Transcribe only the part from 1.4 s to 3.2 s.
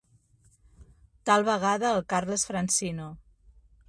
vegada el Carles Francino.